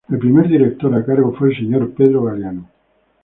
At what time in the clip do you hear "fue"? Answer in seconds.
1.31-1.49